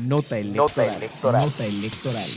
[0.00, 1.44] Nota electoral.
[1.44, 2.28] Nota electoral.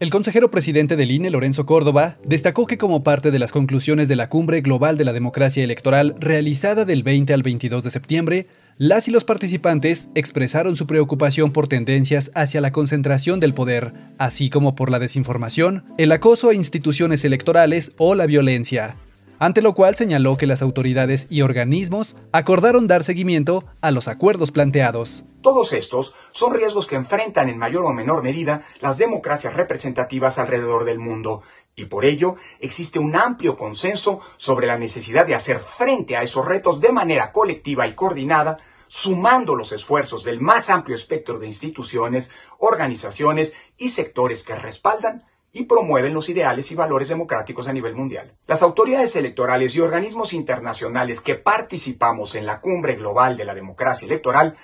[0.00, 4.16] El consejero presidente del INE, Lorenzo Córdoba, destacó que como parte de las conclusiones de
[4.16, 8.46] la Cumbre Global de la Democracia Electoral realizada del 20 al 22 de septiembre,
[8.76, 14.50] las y los participantes expresaron su preocupación por tendencias hacia la concentración del poder, así
[14.50, 18.96] como por la desinformación, el acoso a instituciones electorales o la violencia
[19.40, 24.52] ante lo cual señaló que las autoridades y organismos acordaron dar seguimiento a los acuerdos
[24.52, 25.24] planteados.
[25.40, 30.84] Todos estos son riesgos que enfrentan en mayor o menor medida las democracias representativas alrededor
[30.84, 31.42] del mundo,
[31.74, 36.44] y por ello existe un amplio consenso sobre la necesidad de hacer frente a esos
[36.44, 42.30] retos de manera colectiva y coordinada, sumando los esfuerzos del más amplio espectro de instituciones,
[42.58, 48.34] organizaciones y sectores que respaldan y promueven los ideales y valores democráticos a nivel mundial.
[48.46, 54.06] Las autoridades electorales y organismos internacionales que participamos en la Cumbre Global de la Democracia
[54.06, 54.56] Electoral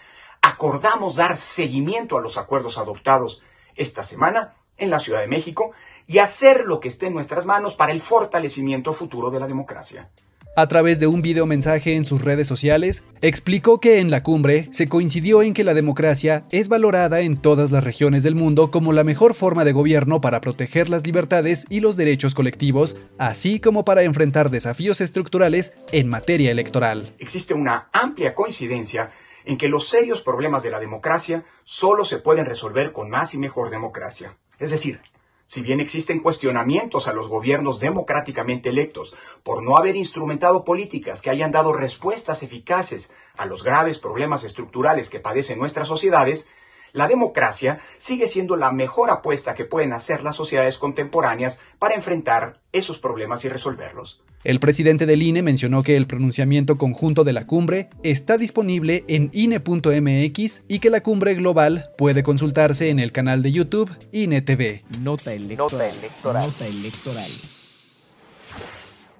[0.42, 3.42] acordamos dar seguimiento a los acuerdos adoptados
[3.74, 5.72] esta semana en la Ciudad de México
[6.06, 10.08] y hacer lo que esté en nuestras manos para el fortalecimiento futuro de la democracia
[10.56, 14.68] a través de un video mensaje en sus redes sociales, explicó que en la cumbre
[14.72, 18.92] se coincidió en que la democracia es valorada en todas las regiones del mundo como
[18.92, 23.84] la mejor forma de gobierno para proteger las libertades y los derechos colectivos, así como
[23.84, 27.08] para enfrentar desafíos estructurales en materia electoral.
[27.18, 29.12] Existe una amplia coincidencia
[29.44, 33.38] en que los serios problemas de la democracia solo se pueden resolver con más y
[33.38, 34.36] mejor democracia.
[34.58, 35.00] Es decir,
[35.46, 41.30] si bien existen cuestionamientos a los gobiernos democráticamente electos por no haber instrumentado políticas que
[41.30, 46.48] hayan dado respuestas eficaces a los graves problemas estructurales que padecen nuestras sociedades,
[46.92, 52.60] la democracia sigue siendo la mejor apuesta que pueden hacer las sociedades contemporáneas para enfrentar
[52.72, 54.22] esos problemas y resolverlos.
[54.44, 59.30] El presidente del INE mencionó que el pronunciamiento conjunto de la cumbre está disponible en
[59.32, 64.84] INE.mx y que la cumbre global puede consultarse en el canal de YouTube INE TV.
[65.00, 65.88] Nota electoral.
[65.88, 66.46] Nota electoral.
[66.46, 67.30] Nota electoral.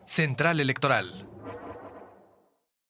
[0.07, 1.27] Central Electoral.